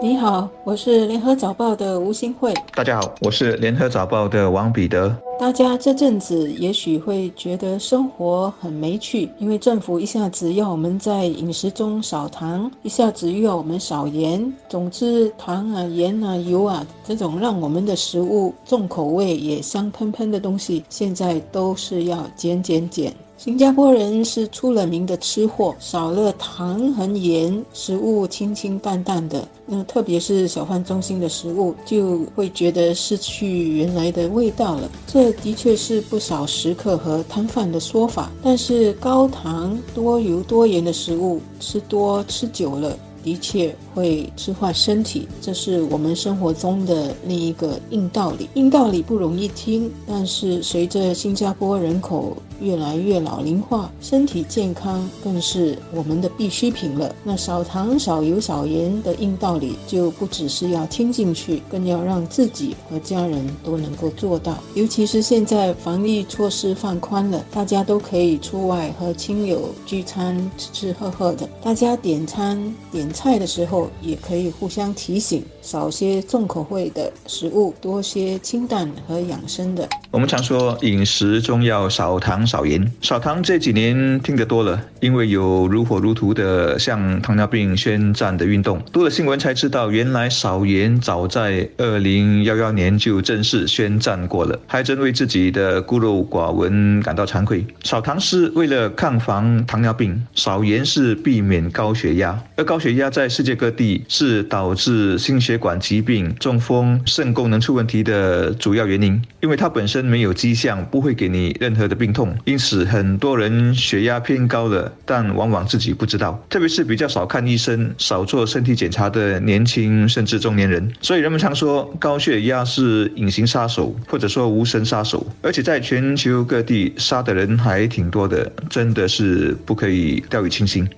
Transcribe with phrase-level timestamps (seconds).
[0.00, 2.54] 你好，我是联合早报的吴新慧。
[2.72, 5.12] 大家好，我是联合早报的王彼得。
[5.40, 14.52] 大家这阵子也许会觉得生活很没趣，因为政府一下子要我们在饮食中少糖，一下子又要我们少盐。
[14.68, 23.12] 总之，糖啊、盐啊、油啊这种让我们的食物重口味也香喷喷的东西，现在都是要减减减。
[23.38, 29.46] 新加坡人是出了名的吃货，少了糖和盐，食物清清淡淡的。
[29.64, 34.90] 那特别是小贩中心的食物，就会觉得失去原来的味道了。
[35.06, 38.28] 这的确是不少食客和摊贩的说法。
[38.42, 42.98] 但是高糖、多油、多盐的食物吃多吃久了。
[43.28, 48.48] 的确会吃坏身体，这是我们生活中的另一个硬道理。
[48.54, 57.14] 硬道理不容易听，但是随着新加坡人口越来越老龄化，身体健康更是我们的必需品了。
[57.22, 64.56] 那少糖、少油、少盐的硬道理，就不只是要听进去，更要让自己和家人都能够做到。
[64.72, 71.46] 尤其是现在防疫措施放宽了，大家都可以出外和亲友聚餐，吃吃喝喝的。
[71.62, 73.06] 大家点餐点。
[73.18, 79.88] 菜的时候也可以互相提醒，少些重口味的食物，多些清淡和养生的。
[80.12, 88.80] 我们常说饮食中要少糖少盐，少糖这几年听得多了，因为有如火如荼的向糖尿病宣战的运动。
[88.92, 97.66] 读了新闻才知道，原来少盐早在二零幺幺年就正式宣战过了，还真为自己的孤陋寡闻感到惭愧。
[97.82, 110.08] 少糖是为了抗防糖尿病，少盐是避免高血压，而高血压压在世界各地是导致心血管疾病、中风、肾功能出问题的主要原因，因为它本身。
[110.08, 116.42] 没有迹象，不会给你任何的病痛，因此很多人血压偏高了，但往往自己不知道。
[116.48, 120.90] 特别是比较少看医生、少做身体检查的年轻甚至中年人。
[121.02, 130.88] 所以人们常说高血压是隐形杀手，或者说无声杀手，而且在全球各地杀的人还挺多的，真的是不可以掉以轻心。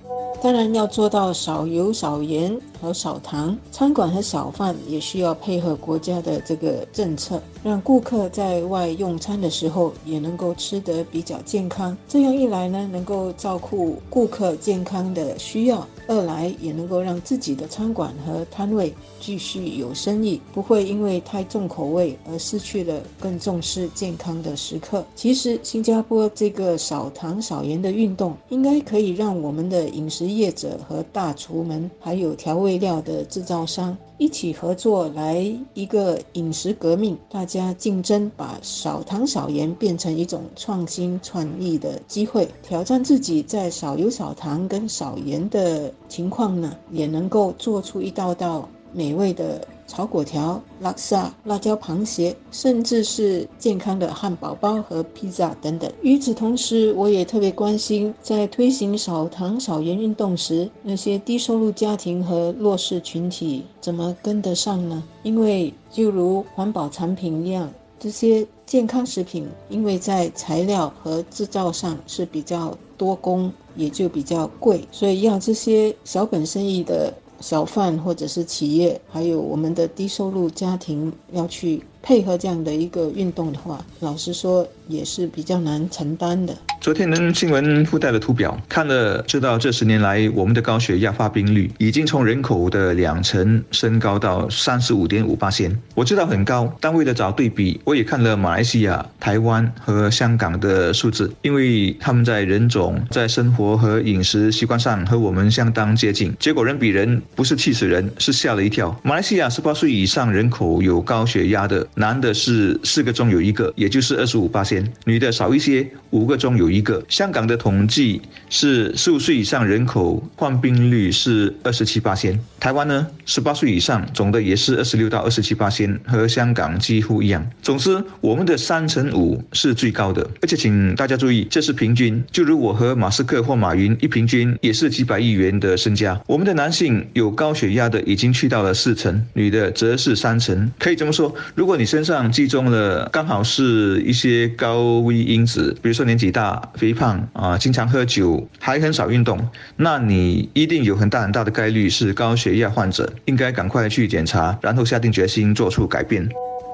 [0.41, 2.59] 当然要做到少油少盐。
[2.81, 11.95] 和少糖，餐馆和小贩也需要配合国家的这个政策，让顾客在外用餐的时候也能够吃得比较健康。
[12.07, 25.05] 这样一来呢，能够照顾顾客健康的需要；二来也能够让自己的餐馆和摊位继续有生意，不会因为太重口味而失去了更重视健康的时刻。
[25.15, 32.70] 其实，新加坡这个少糖少盐的运动，应该可以让我们的饮食业者和大厨们，还有调味。
[32.71, 49.65] 配料的制造商一起合作来一个饮食革命，大家竞争把少糖少盐变成一种创新创意的机会，挑战自己在少油少糖跟少盐的情况呢，也能够做出一道道美味的。
[49.87, 55.91] 炒粿条、拉萨、辣椒螃蟹，甚至是健康的汉堡包和披萨等等。
[56.01, 65.03] 与此同时，我也特别关心，在推行少糖少盐运动时，那些低收入家庭和弱势群体怎么跟得上呢？
[65.23, 67.69] 因为就如环保产品一样，
[67.99, 77.13] 这些健康食品，因为在材料和制造上是比较多工，也就比较贵，所以要这些小本生意的。
[77.41, 86.55] 小贩或者是企业，还有我们的低收入家庭要去配合这样的一个运动的话，老实说也是比较难承担的。
[86.81, 95.75] 昨天能新闻附带的图表看了，知道这十年来我们的高血压发病率已经从人口的两成升高到三十五点五八线。
[95.93, 106.33] 我知道很高，但为了找对比，我也看了马来西亚、台湾和香港的数字，因为他们在人种、在生活和饮食习惯上和我们相当接近。
[106.39, 108.99] 结果人比人不是气死人，是吓了一跳。
[109.03, 116.71] 马来西亚十八岁以上人口有高血压的，男的是四个中有一个，也就是二十五八线女的少一些，五个中有。
[116.71, 127.45] 一个香港的统计是十五岁以上人口患病率是二十七八千，台湾呢十八岁以上总的也是二十六到二十七八千，和香港几乎一样。
[127.61, 132.23] 总之，我们的三成五是最高的，而且请大家注意，这是平均。
[132.31, 136.17] 就如我和马斯克或马云一平均也是几百亿元的身家。
[136.25, 140.71] 我们的男性有高血压的已经去到了四成，女的则是三成。
[140.79, 146.61] 可以这么说，如果你身上集中了刚好是一些高高危因子，比如说年纪大。
[146.75, 149.37] 肥胖啊，经常喝酒，还很少运动，
[149.75, 156.27] 那你一定有很大很大的概率是高血压患者，应该赶快去检查，然后下定决心做出改变。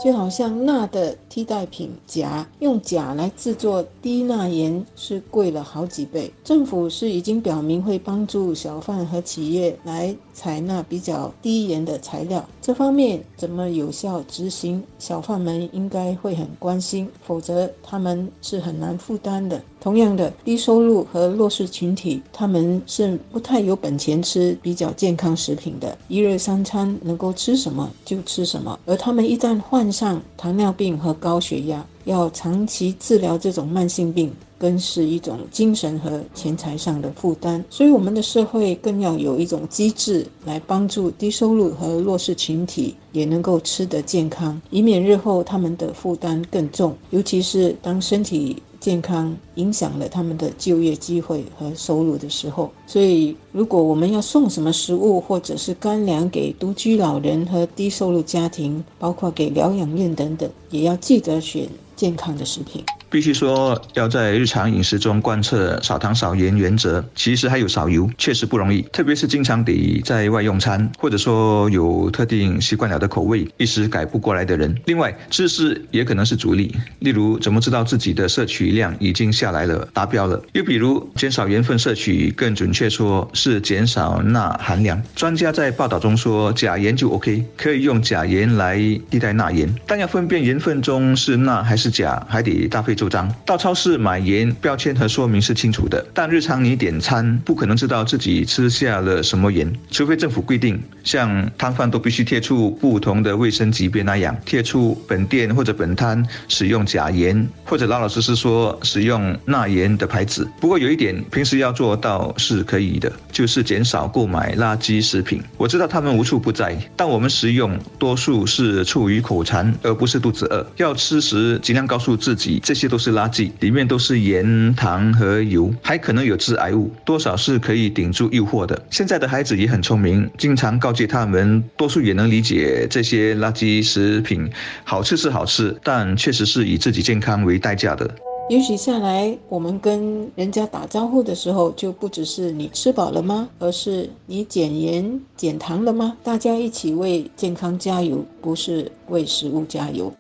[0.04, 6.32] 就好像钠的替代品钾，用钾来制作低钠盐是贵了好几倍。
[6.44, 19.62] 政府是已经表明会帮助小贩和企业来采纳比较低盐的材料，这方面怎么有效执行，小贩们应该会很关心，否则他们是很难负担的。
[19.80, 37.64] 同样的，低收入和弱势群体，他们是不太有本钱吃比较健康食品的，一日三餐能够吃什么就吃什么，而他们一旦患上糖尿病和高血压，要长期治疗这种慢性病，更是一种精神和钱财上的负担。
[37.70, 48.62] 所以，我们的社会更要有一种机制来帮助低收入和弱势群体也能够吃得健康，以免日后他们的负担更重，尤其是当身体。
[48.80, 62.84] 健康影响了他们的就业机会和收入的时候，所以如果我们要送什么食物或者是干粮给独居老人和低收入家庭，包括给疗养院等等，也要记得选健康的食品。
[63.10, 68.82] 必须说，要在日常饮食中贯彻少糖少盐原则，其实还有少油，确实不容易。
[68.92, 74.76] 特别是经常得在外用餐，或者说有特定习惯了的口味，一时改不过来的人。
[74.88, 76.76] 另外，知识也可能是阻力。
[77.00, 80.42] 例如，怎么知道自己的摄取量已经下来了、达标了？
[80.52, 85.02] 又比如，减少盐分摄取，更准确说是减少钠含量。
[85.16, 88.78] 专家在报道中说，钾盐就 OK，可以用钾盐来
[89.10, 92.97] 替代钠盐，但要分辨盐分中是钠还是钾，还得搭配。
[92.98, 110.50] 周章到超市买盐，标签和说明是清楚的，但日常你点餐不可能知道自己吃下了什么盐，除非政府规定，像摊贩都必须贴出不同的卫生级别那样，贴出本店或者本摊使用假盐，或者老老实实说使用钠盐的牌子。
[110.60, 115.40] 不过有一点，平时要做到是可以的，就是减少购买垃圾食品。
[115.56, 120.66] 我知道他们无处不在，但我们食用多数是出于口馋，而不是肚子饿。
[120.78, 122.98] 要吃时尽量告诉自己这些些。
[122.98, 128.82] 都是垃圾，里面都是盐、糖和油，还可能有致癌物，多少是可以顶住诱惑的。
[128.90, 134.50] 现在的孩子也很聪明，经常告诫他们，多数也能理解这些垃圾食品
[134.86, 138.10] 好吃是好吃，但确实是以自己健康为代价的。
[138.50, 146.16] 也许下来，我们跟人家打招呼的时候，就不只是你吃饱了吗，而是你减盐减糖了吗？
[146.24, 150.14] 大家一起为健康加油，不是为食物加油。